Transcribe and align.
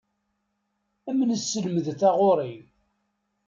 Ad 1.09 1.09
am-nesselmed 1.15 1.85
taɣuri. 1.99 2.53